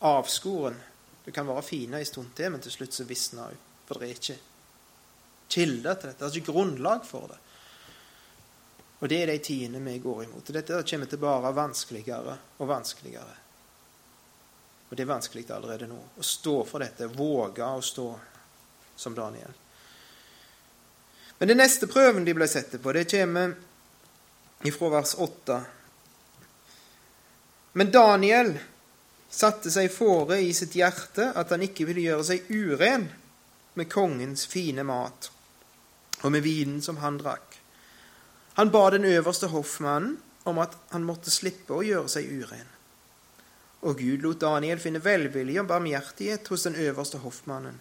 [0.00, 0.76] avskoren
[1.24, 3.58] Det kan være fine en stund til, men til slutt så visner hun.
[3.86, 4.38] For det er ikke
[5.52, 6.24] kilder til dette.
[6.24, 7.38] Det er ikke grunnlag for det.
[9.02, 10.46] Og det er de tidene vi går imot.
[10.46, 13.38] Og dette kommer til bare vanskeligere og vanskeligere.
[14.92, 18.06] Og det er vanskelig allerede nå å stå for dette, våge å stå
[18.94, 19.54] som Daniel.
[21.38, 23.56] Men den neste prøven de ble sett på, det kommer
[24.68, 25.56] ifra vers 8.
[27.72, 28.52] Men Daniel
[29.32, 33.08] satte seg fore i sitt hjerte at han ikke ville gjøre seg uren
[33.80, 35.32] med kongens fine mat
[36.22, 37.58] og med vinen som han drakk.
[38.58, 42.68] Han ba den øverste hoffmannen om at han måtte slippe å gjøre seg uren.
[43.82, 47.80] Og Gud lot Daniel finne velvilje og barmhjertighet hos den øverste hoffmannen.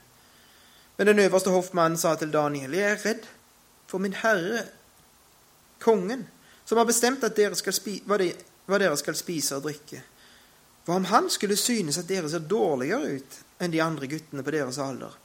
[0.98, 3.28] Men den øverste hoffmannen sa til Daniel, jeg er redd
[3.90, 4.66] for min herre,
[5.82, 6.28] kongen,
[6.66, 8.30] som har bestemt dere hva, de,
[8.70, 10.04] hva dere skal spise og drikke.
[10.86, 14.54] Hva om han skulle synes at dere ser dårligere ut enn de andre guttene på
[14.54, 15.18] deres alder?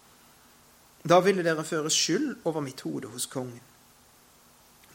[1.07, 3.63] Da ville dere føre skyld over mitt hode hos kongen.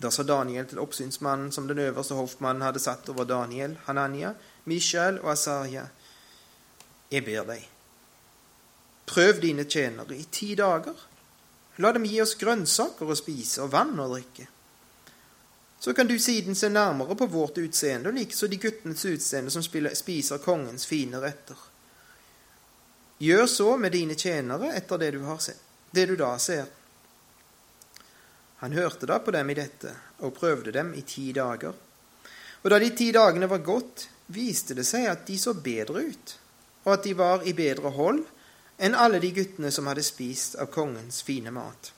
[0.02, 4.34] Da sa Daniel til oppsynsmannen som den øverste hoffmannen hadde satt over Daniel, Hanania,
[4.66, 5.86] Mishael og Asaria,
[7.12, 7.64] jeg ber deg,
[9.06, 10.96] prøv dine tjenere i ti dager.
[11.84, 14.48] La dem gi oss grønnsaker å spise og vann å drikke.
[15.82, 19.64] Så kan du siden se nærmere på vårt utseende, og likeså de guttenes utseende som
[19.66, 21.58] spiser kongens fine retter.
[23.22, 26.66] Gjør så med dine tjenere etter det du, har sett, det du da ser.
[28.62, 31.74] Han hørte da på dem i dette, og prøvde dem i ti dager.
[32.62, 36.36] Og da de ti dagene var gått, viste det seg at de så bedre ut,
[36.86, 38.22] og at de var i bedre hold
[38.82, 41.92] enn alle de guttene som hadde spist av kongens fine mat.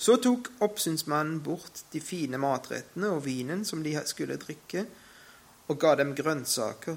[0.00, 4.86] Så tok oppsynsmannen bort de fine matrettene og vinen som de skulle drikke,
[5.68, 6.96] og ga dem grønnsaker.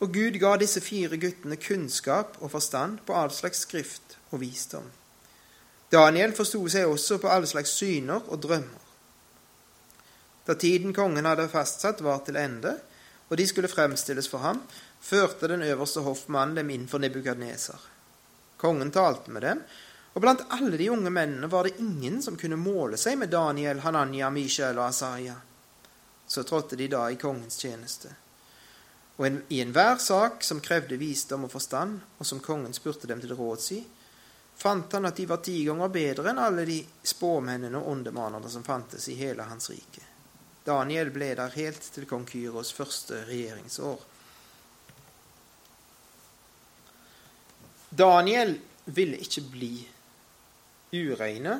[0.00, 4.88] Og Gud ga disse fire guttene kunnskap og forstand på all slags skrift og visdom.
[5.92, 8.80] Daniel forsto seg også på alle slags syner og drømmer.
[10.46, 12.74] Da tiden kongen hadde fastsatt, var til ende,
[13.28, 14.62] og de skulle fremstilles for ham,
[15.00, 17.78] førte den øverste hoffmannen dem inn for Nebukadneser.
[18.58, 19.62] Kongen talte med dem,
[20.14, 23.80] og blant alle de unge mennene var det ingen som kunne måle seg med Daniel,
[23.84, 25.36] Hananya, Mishael og Asaria.
[26.26, 28.12] Så trådte de da i kongens tjeneste.
[29.16, 33.34] Og i enhver sak som krevde visdom og forstand, og som kongen spurte dem til
[33.36, 33.82] råds i,
[34.56, 38.64] fant han at de var ti ganger bedre enn alle de spåmennene og åndemanerne som
[38.64, 40.04] fantes i hele hans rike.
[40.64, 44.04] Daniel ble der helt til kong Kyros første regjeringsår.
[47.92, 48.54] Daniel
[48.86, 49.74] ville ikke bli
[50.94, 51.58] ureine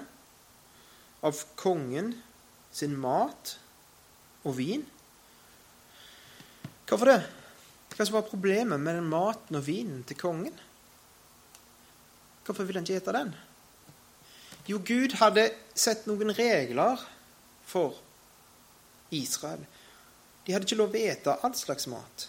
[1.23, 2.15] av kongen
[2.73, 3.57] sin mat
[4.47, 4.87] og vin.
[6.88, 7.21] Hvorfor det?
[7.93, 10.55] Hva som var problemet med den maten og vinen til kongen?
[12.43, 13.35] Hvorfor ville han ikke ete den?
[14.67, 17.01] Jo, Gud hadde sett noen regler
[17.67, 17.99] for
[19.15, 19.65] Israel.
[20.47, 22.29] De hadde ikke lov å ete all slags mat.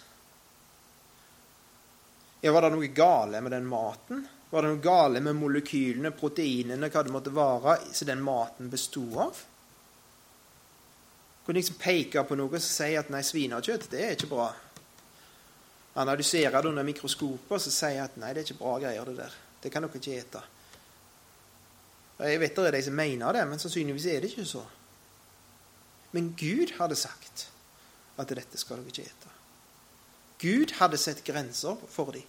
[2.44, 4.26] Ja, Var det noe gale med den maten?
[4.52, 9.16] Var det noe gale med molekylene, proteinene, hva det måtte være, som den maten bestod
[9.24, 9.40] av?
[11.46, 14.52] Kunne liksom peke på noe som sier at nei, svinekjøtt, det er ikke bra.
[16.02, 19.36] Analysere det under mikroskopet og sier at nei, det er ikke bra greier, det der.
[19.62, 20.42] Det kan dere ikke ete.
[22.24, 24.64] Jeg vet det er de som mener det, men sannsynligvis er det ikke så.
[26.14, 27.48] Men Gud hadde sagt
[28.22, 29.32] at dette skal dere ikke ete.
[30.44, 32.26] Gud hadde sett grenser for dem.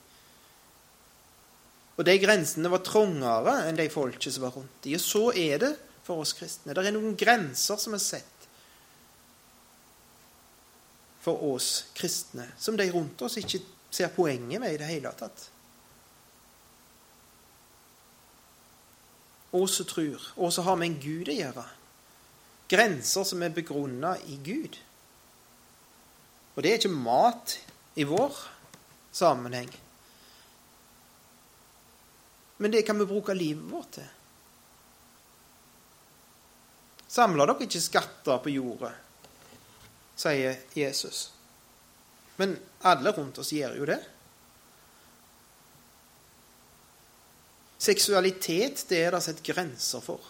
[1.94, 4.96] Og de grensene var trangere enn de folket som var rundt dem.
[4.96, 5.72] Og så er det
[6.04, 6.74] for oss kristne.
[6.74, 8.33] Det er noen grenser som er sett
[11.24, 13.62] for oss kristne, som de rundt oss ikke
[13.94, 15.46] ser poenget med i det hele tatt.
[19.54, 21.64] Og så tror, og så har vi en Gud å gjøre.
[22.68, 24.76] Grenser som er begrunna i Gud.
[26.54, 27.56] Og det er ikke mat
[27.94, 28.34] i vår
[29.14, 29.70] sammenheng.
[32.58, 34.10] Men det kan vi bruke livet vårt til.
[37.14, 38.90] Samler dere ikke skatter på jordet,
[40.16, 41.30] sier Jesus.
[42.36, 44.00] Men alle rundt oss gjør jo det.
[47.84, 50.22] Seksualitet det er det satt grenser for.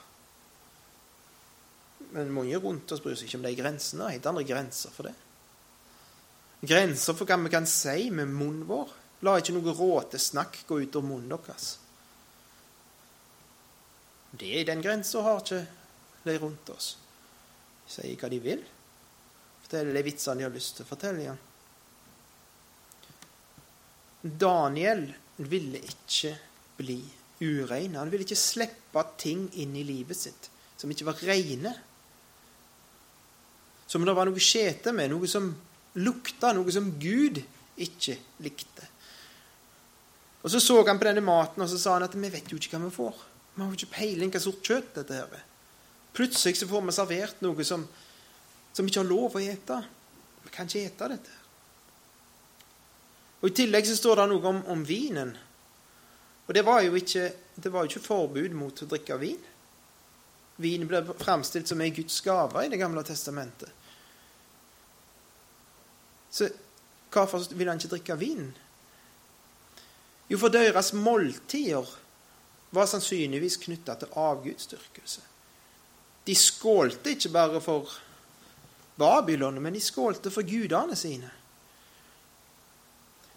[2.14, 4.10] Men mange rundt oss bryr seg ikke om de grensene.
[4.10, 5.14] Helt andre grenser for det.
[6.64, 8.92] Grenser for hva vi kan si med munnen vår.
[9.24, 11.74] La ikke noe råtesnakk gå ut av munnen deres.
[14.34, 15.62] Det er den grensa har ikke
[16.24, 16.94] de rundt oss.
[17.84, 18.64] De sier hva de vil.
[19.64, 21.24] Forteller de vitsene de har lyst til å fortelle.
[21.24, 21.42] igjen.
[24.24, 26.32] Daniel ville ikke
[26.78, 27.00] bli
[27.40, 27.96] urein.
[27.96, 31.74] Han ville ikke slippe ting inn i livet sitt som ikke var reine.
[33.86, 35.52] Som det var noe skjete med, noe som
[36.00, 37.40] lukta, noe som Gud
[37.80, 38.88] ikke likte.
[40.44, 42.58] Og Så så han på denne maten og så sa han at vi vet jo
[42.60, 43.20] ikke hva vi får.
[43.54, 45.44] Vi har jo ikke peiling hva sort kjøtt dette her er.
[46.14, 47.86] Plutselig så får vi servert noe som,
[48.74, 49.78] som ikke har lov å ete.
[50.44, 51.40] Vi kan ikke ete dette.
[53.40, 55.34] Og I tillegg så står det noe om, om vinen.
[56.46, 59.50] Og det var, jo ikke, det var jo ikke forbud mot å drikke vin.
[60.64, 63.70] Vin ble framstilt som en Guds gave i Det gamle testamentet.
[66.34, 66.48] Så
[67.14, 68.48] hvorfor ville han ikke drikke vin?
[70.26, 71.86] Jo, for deres måltider
[72.74, 75.22] var sannsynligvis knytta til avgudsdyrkelse.
[76.24, 77.92] De skålte ikke bare for
[78.96, 81.30] Babylon, men de skålte for gudene sine.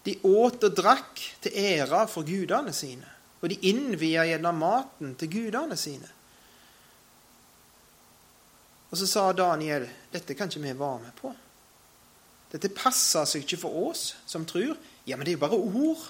[0.06, 3.08] De åt og drakk til ære for gudene sine,
[3.42, 6.08] og de innvia gjennom maten til gudene sine.
[8.88, 11.34] Og så sa Daniel dette kan ikke vi være med på.
[12.48, 14.78] Dette passer seg ikke for oss som tror.
[15.04, 16.06] Ja, men det er jo bare ord.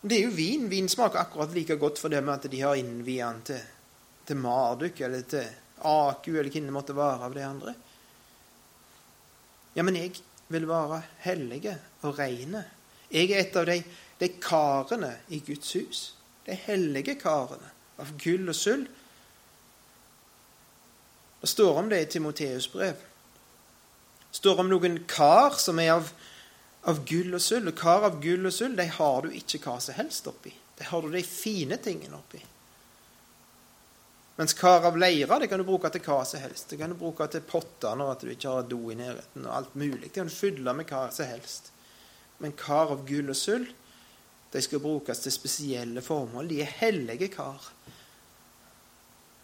[0.00, 0.70] Det er jo vin.
[0.72, 3.66] Vin smaker akkurat like godt for dem at de har innviet den til,
[4.30, 5.44] til Marduk eller til
[5.86, 7.74] Aku eller hvem det måtte være av de andre.
[9.74, 10.16] Ja, men jeg
[10.50, 12.64] vil være hellige og reine.
[13.10, 13.78] Jeg er et av de,
[14.20, 16.00] de karene i Guds hus.
[16.46, 18.88] De hellige karene av gull og sølv.
[21.40, 22.98] Det står om det i Timoteus' brev.
[24.30, 26.10] Det står om noen kar som er av
[26.88, 27.70] av gull og sølv.
[27.72, 30.52] Og kar av gull og sølv, de har du ikke hva som helst oppi.
[30.78, 32.40] De har du de fine tingene oppi.
[34.40, 36.70] Mens kar av leire det kan du bruke til hva som helst.
[36.70, 39.44] Det kan du bruke til potter når du ikke har do i nærheten.
[39.44, 40.06] og alt mulig.
[40.06, 41.68] Det kan du fylle med hva som helst.
[42.40, 43.68] Men kar av gull og sølv
[44.54, 46.48] de skal brukes til spesielle formål.
[46.48, 47.68] De er hellige kar.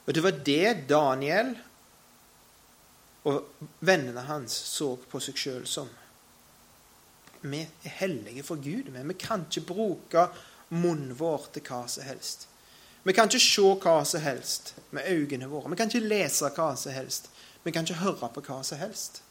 [0.06, 1.52] Og det var det Daniel
[3.28, 5.92] og vennene hans så på seg sjøl som
[7.44, 8.88] vi er hellige for Gud.
[8.97, 10.28] Men vi kan ikke bruke
[10.72, 12.49] munnen vår til hva som helst.
[13.07, 15.70] Vi kan ikke se hva som helst med øynene våre.
[15.70, 17.30] Vi kan ikke lese hva som helst.
[17.62, 19.22] Vi kan ikke høre på hva som helst.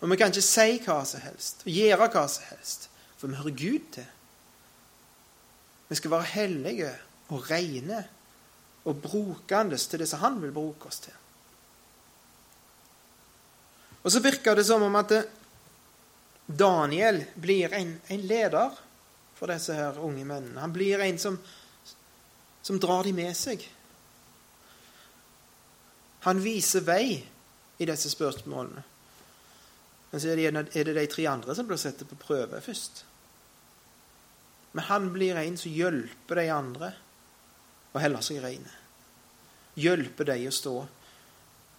[0.00, 2.88] Og vi kan ikke si hva som helst og gjøre hva som helst,
[3.18, 4.06] for vi hører Gud til.
[5.88, 6.92] Vi skal være hellige
[7.28, 8.04] og rene
[8.84, 11.14] og brukende til det som Han vil bruke oss til.
[14.02, 15.12] Og så virker det som om at
[16.46, 18.74] Daniel blir en, en, leder
[19.38, 20.60] for disse her unge mennene.
[20.60, 21.38] Han blir en som,
[22.62, 23.64] som drar dem med seg.
[26.22, 27.06] Han viser vei
[27.82, 28.84] i disse spørsmålene.
[30.12, 33.04] Men så er det, er det de tre andre som blir satt på prøve først.
[34.72, 36.92] Men han blir en som hjelper de andre
[37.92, 38.74] å holde seg reine.
[39.80, 40.74] Hjelper de å stå.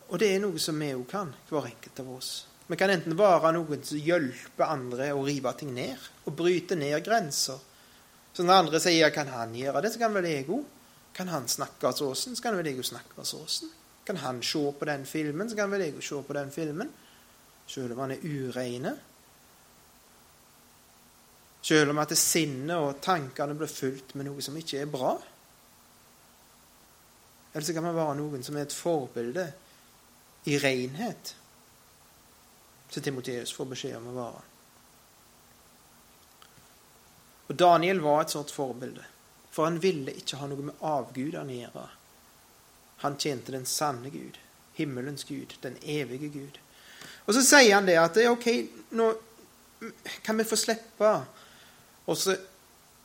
[0.09, 2.31] Og det er noe som vi òg kan, hver enkelt av oss.
[2.67, 6.99] Vi kan enten være noen som hjelper andre å rive ting ned, og bryte ned
[7.05, 7.61] grenser.
[8.33, 10.65] Så når andre sier 'kan han gjøre det', så kan vel jeg òg.
[11.13, 13.69] Kan han snakke sånn, så kan vel jeg òg snakke sånn.
[14.05, 16.89] Kan han se på den filmen, så kan vel jeg òg se på den filmen.
[17.67, 18.99] Selv om han er ureine.
[21.61, 25.21] Selv om at sinnet og tankene blir fulgt med noe som ikke er bra.
[27.53, 29.53] Eller så kan man være noen som er et forbilde
[30.45, 31.35] i renhet
[32.93, 34.41] som Timoteus får beskjed om å være.
[37.53, 39.03] Og Daniel var et sånt forbilde,
[39.53, 41.83] for han ville ikke ha noe med avgudene å gjøre.
[43.03, 44.39] Han tjente den sanne Gud,
[44.73, 46.57] himmelens Gud, den evige Gud.
[47.27, 48.47] Og så sier han det at OK,
[48.97, 49.11] nå
[50.25, 51.11] kan vi få slippe
[52.09, 52.15] å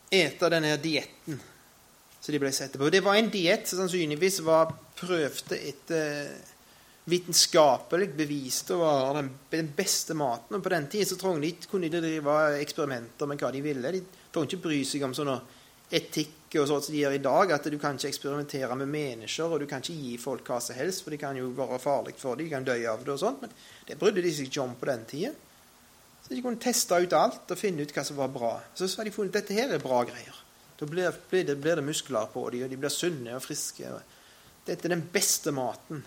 [0.08, 1.42] ete denne dietten
[2.18, 2.88] som de ble sett på.
[2.88, 6.30] Det var en diett som sannsynligvis var prøvd etter
[7.08, 10.56] vitenskapelig bevist å være den, beste maten.
[10.56, 13.92] Og på den tiden så de, kunne de drive eksperimenter med hva de ville.
[13.92, 15.38] De trengte ikke bry seg om sånne
[15.94, 19.52] etikk og sånt som de gjør i dag, at du kan ikke eksperimentere med mennesker,
[19.52, 22.16] og du kan ikke gi folk hva som helst, for det kan jo være farlig
[22.20, 23.44] for dem, de kan dø av det og sånt.
[23.44, 23.52] Men
[23.88, 25.32] det brydde de seg ikke om på den tida.
[26.24, 28.52] Så de kunne teste ut alt og finne ut hva som var bra.
[28.76, 30.44] Så har de funnet dette her er bra greier.
[30.78, 33.88] Da blir, blir, det, blir det, muskler på dem, og de blir sunne og friske.
[34.68, 36.04] Dette er den beste maten.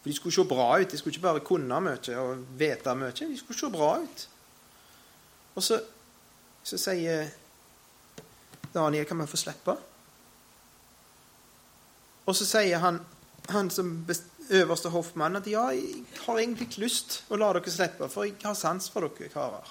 [0.00, 0.88] For de skulle se bra ut.
[0.90, 3.12] De skulle ikke bare kunne mye og vite mye.
[3.12, 4.26] De skulle se bra ut.
[5.56, 5.78] Og så,
[6.66, 7.28] så sier
[8.74, 9.76] Daniel kan vi få slippe.
[12.26, 12.98] Og så sier han,
[13.54, 13.92] han som
[14.50, 18.40] øverste hoffmann at ja, jeg har egentlig ikke lyst å la dere slippe, for jeg
[18.42, 19.70] har sans for dere karer.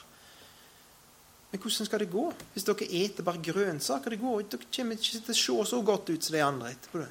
[1.51, 2.23] Men hvordan skal det gå
[2.53, 4.15] hvis dere eter bare grønnsaker?
[4.15, 7.03] Det går, dere kommer ikke til å se så godt ut som de andre etterpå.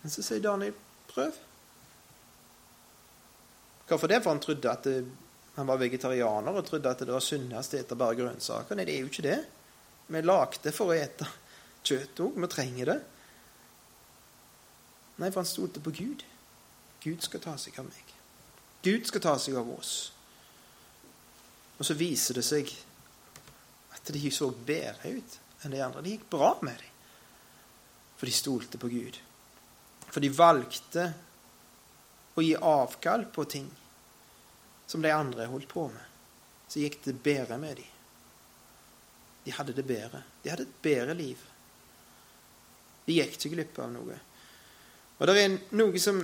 [0.00, 0.76] Men så sier Daniel,
[1.10, 1.32] prøv.
[3.88, 4.20] Hvorfor det?
[4.22, 5.00] For han trodde at det,
[5.60, 8.78] han var vegetarianer og trodde at det var sunnest å ete bare grønnsaker.
[8.78, 9.38] Nei, det er jo ikke det.
[10.10, 11.28] Vi lagde for å ete
[11.86, 12.38] kjøtt òg.
[12.40, 13.00] Vi trenger det.
[15.20, 16.24] Nei, for han stolte på Gud.
[17.04, 18.14] Gud skal ta seg av meg.
[18.84, 19.94] Gud skal ta seg av oss.
[21.76, 22.72] Og så viser det seg
[23.96, 26.04] at de så bedre ut enn de andre.
[26.04, 26.96] Det gikk bra med dem.
[28.20, 29.16] For de stolte på Gud.
[30.10, 31.06] For de valgte
[32.36, 33.68] å gi avkall på ting
[34.90, 36.06] som de andre holdt på med.
[36.70, 37.96] Så gikk det bedre med dem.
[39.44, 40.22] De hadde det bedre.
[40.42, 41.40] De hadde et bedre liv.
[43.06, 44.18] De gikk ikke glipp av noe.
[45.20, 46.20] Og det er noe som,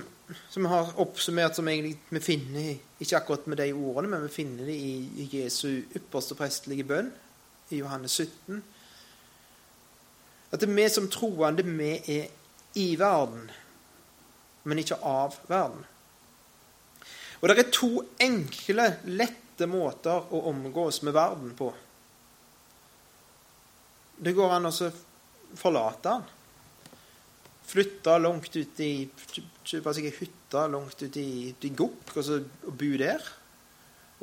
[0.49, 2.69] som har oppsummert som egentlig vi finner
[3.03, 7.11] ikke akkurat med de ordene, men vi finner det i Jesu ypperste prestelige bønn
[7.69, 8.63] i Johannes 17.
[10.51, 12.29] At det er vi som troende, vi er
[12.77, 13.49] i verden
[14.67, 15.85] men ikke av verden.
[17.39, 17.91] Og det er to
[18.23, 21.69] enkle, lette måter å omgås med verden på.
[24.17, 24.73] Det går an å
[25.57, 26.25] forlate den.
[27.67, 28.91] Flytte langt ut i
[29.67, 33.25] Kjøpe seg ei hytte langt ut i, i Gokk og, så, og bo der.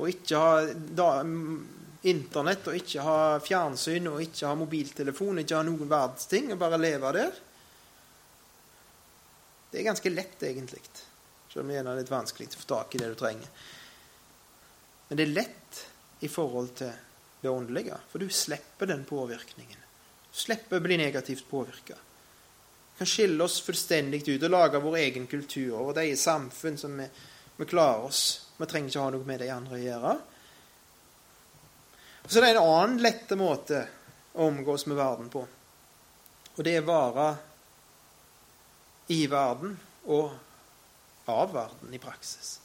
[0.01, 1.09] Og ikke ha da,
[2.09, 6.61] internett og ikke ha fjernsyn og ikke ha mobiltelefon, ikke ha noen verdens ting, og
[6.61, 7.37] bare leve der.
[9.71, 10.81] Det er ganske lett, egentlig.
[11.55, 13.51] Selv om det er litt vanskelig å få tak i det du trenger.
[15.07, 15.83] Men det er lett
[16.27, 16.91] i forhold til
[17.45, 19.85] det åndelige, for du slipper den påvirkningen.
[20.33, 21.95] Du slipper å bli negativt påvirka.
[21.95, 26.97] Vi kan skille oss fullstendig ut og lage vår egen kultur og de samfunn som
[26.99, 27.07] vi,
[27.61, 28.23] vi klarer oss.
[28.59, 30.15] Vi trenger ikke ha noe med de andre å gjøre.
[32.25, 33.85] Og Så det er en annen lette måte
[34.33, 35.45] å omgås med verden på.
[36.57, 37.29] Og det er å være
[39.15, 39.79] i verden
[40.11, 40.35] og
[41.31, 42.61] av verden i praksis.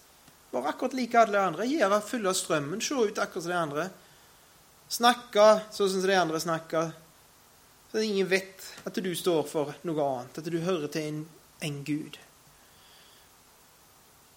[0.51, 1.67] Bare akkurat like alle andre.
[1.69, 3.89] Gjøre fulle av strømmen, se ut akkurat som de andre.
[4.89, 6.91] Snakke sånn som de andre snakker.
[7.91, 11.21] Så ingen vet at du står for noe annet, at du hører til en,
[11.65, 12.19] en Gud.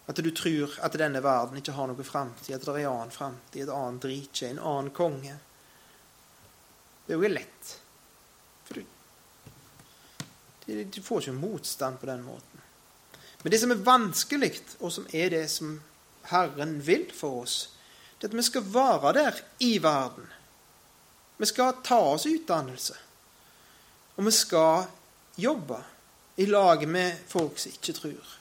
[0.09, 3.15] At du tror at denne verden ikke har noe framtid, at det er en annen
[3.15, 5.37] framtid, et annet rike, en annen konge.
[7.07, 7.77] Det er jo lett.
[8.67, 8.89] For du
[10.67, 12.52] du får ikke motstand på den måten.
[13.43, 15.81] Men det som er vanskelig, og som er det som
[16.31, 17.57] Herren vil for oss,
[18.21, 20.29] det er at vi skal være der i verden.
[21.39, 22.95] Vi skal ta oss utdannelse.
[24.17, 24.85] Og vi skal
[25.37, 25.81] jobbe
[26.37, 28.37] i lag med folk som ikke tror.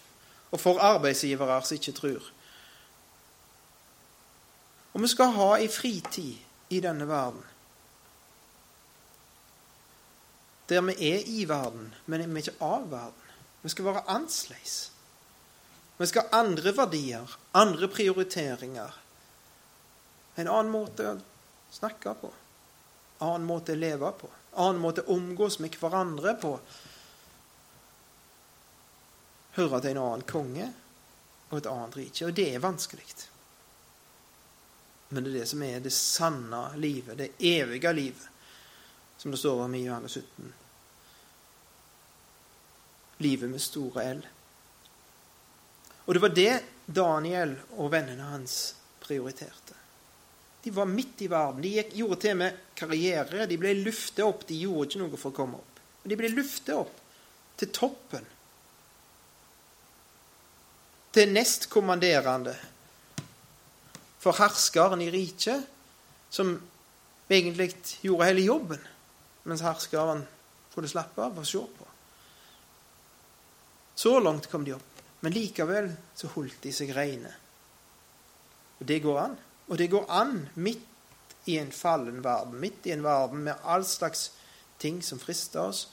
[0.51, 2.31] Og for arbeidsgivere som ikke tror.
[4.93, 6.37] Og vi skal ha ei fritid
[6.69, 7.43] i denne verden.
[10.69, 13.20] Der vi er i verden, men vi er ikke av verden.
[13.61, 14.91] Vi skal være annerledes.
[15.97, 18.93] Vi skal ha andre verdier, andre prioriteringer.
[20.35, 21.17] En annen måte å
[21.71, 22.31] snakke på.
[23.19, 24.29] En annen måte å leve på.
[24.53, 26.55] En annen måte å omgås med hverandre på.
[29.59, 30.71] Høre til en annen konge
[31.51, 32.25] og et annet rike.
[32.25, 33.05] Og det er vanskelig.
[35.11, 38.27] Men det er det som er det sanne livet, det evige livet,
[39.19, 40.53] som det står om i Johannes 17.
[43.21, 44.21] Livet med store L.
[46.05, 46.53] Og det var det
[46.85, 48.57] Daniel og vennene hans
[49.03, 49.77] prioriterte.
[50.61, 51.61] De var midt i verden.
[51.63, 53.47] De gikk, gjorde til med karriere.
[53.49, 54.43] De ble luftet opp.
[54.49, 55.79] De gjorde ikke noe for å komme opp.
[56.01, 56.99] Men de ble luftet opp
[57.61, 58.27] til toppen.
[61.11, 62.53] Til nestkommanderende
[64.21, 65.65] for herskeren i riket,
[66.29, 66.53] som
[67.31, 67.71] egentlig
[68.05, 68.83] gjorde hele jobben,
[69.49, 70.21] mens herskeren
[70.75, 71.90] kunne slappe av og se på.
[74.01, 77.29] Så langt kom de opp, men likevel så holdt de seg reine.
[78.79, 79.35] Og det går an.
[79.69, 80.87] Og det går an midt
[81.45, 84.31] i en fallen verden, midt i en verden med all slags
[84.81, 85.83] ting som frister oss.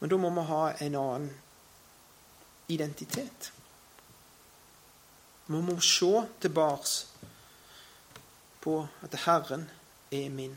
[0.00, 1.28] Men da må vi ha en annen
[2.72, 3.52] identitet.
[5.50, 6.96] Vi må se tilbake
[8.64, 9.68] på at Herren
[10.08, 10.56] er min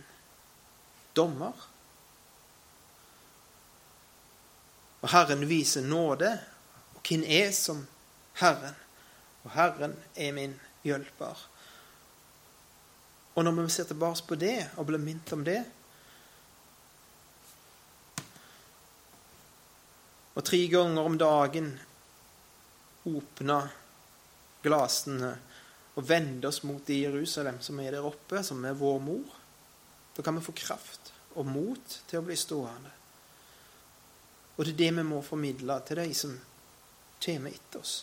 [1.16, 1.73] dommer.
[5.04, 6.32] Og Herren viser nåde.
[6.96, 7.84] Og hvem er som
[8.40, 8.76] Herren?
[9.44, 11.48] Og Herren er min hjelper.
[13.36, 15.64] Og når vi ser tilbake på det og blir minnet om det
[20.34, 21.68] Og tre ganger om dagen
[23.06, 23.58] åpne
[24.64, 25.36] glasene
[25.94, 29.36] og vende oss mot de Jerusalem, som er der oppe, som er vår mor.
[30.18, 32.90] Da kan vi få kraft og mot til å bli stående.
[34.56, 36.34] Og det er det vi må formidle til de som
[37.24, 37.94] kommer etter oss.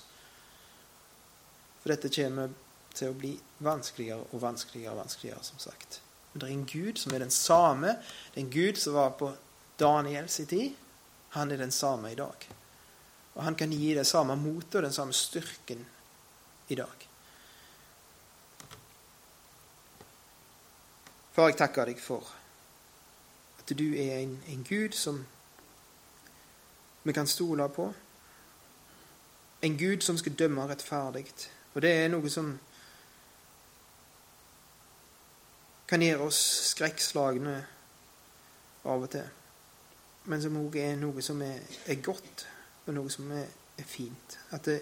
[1.80, 2.53] For dette kommer
[2.94, 3.32] til å bli
[3.64, 6.01] vanskeligere og vanskeligere, og vanskeligere som sagt.
[6.32, 7.94] Men det er en Gud som er den samme.
[8.32, 9.30] Det er en Gud som var på
[9.80, 10.74] Daniels tid.
[11.36, 12.48] Han er den samme i dag.
[13.34, 15.86] Og han kan gi det samme motet og den samme styrken
[16.68, 17.07] i dag.
[21.30, 22.26] Far, jeg takker deg for
[23.61, 25.22] at du er en, en Gud som
[27.03, 27.92] vi kan stole på.
[29.61, 31.26] En Gud som skal dømme rettferdig.
[31.74, 32.55] Og det er noe som
[35.88, 36.40] kan gjøre oss
[36.70, 37.57] skrekkslagne
[38.84, 39.26] av og til.
[40.30, 42.46] Men som òg er noe som er, er, godt,
[42.86, 43.48] og noe som er,
[43.78, 44.38] er fint.
[44.55, 44.78] At det,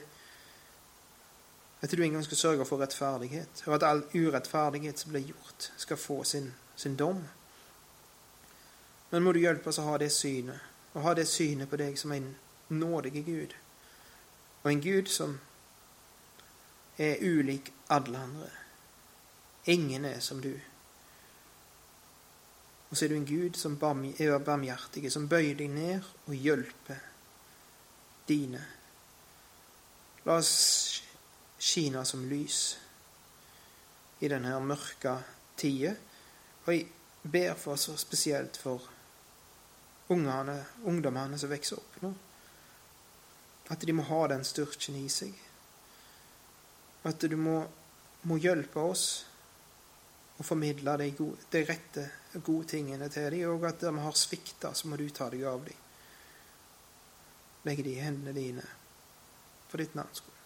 [1.81, 5.71] at du en gang skal sørge for rettferdighet, og at all urettferdighet som blir gjort,
[5.77, 7.23] skal få sin, sin dom.
[9.11, 11.99] Men må du hjelpe oss å ha det synet, og ha det synet på deg
[11.99, 12.35] som en
[12.69, 13.55] nådige Gud,
[14.63, 15.39] og en Gud som
[16.99, 18.51] er ulik alle andre.
[19.67, 20.53] Ingen er som du.
[22.91, 27.03] Og så er du en Gud som er barmhjertig, som bøyer deg ned og hjelper
[28.29, 28.65] dine.
[30.25, 31.03] La oss
[31.59, 32.79] skine som lys
[34.21, 35.19] i denne mørke
[35.57, 35.95] tida.
[36.65, 36.89] Og jeg
[37.23, 38.83] ber for oss spesielt for
[40.15, 40.57] ungene,
[40.89, 42.13] ungdommene som vokser opp nå.
[43.69, 45.35] At de må ha den styrken i seg.
[47.09, 47.59] At du må,
[48.29, 49.09] må hjelpe oss
[50.39, 52.07] å formidle de, gode, de rette,
[52.39, 55.45] gode tingene til dem, og at der vi har svikta, så må du ta deg
[55.51, 55.85] av dem.
[57.67, 58.65] Legg de i hendene dine
[59.69, 60.38] for ditt navns skyld.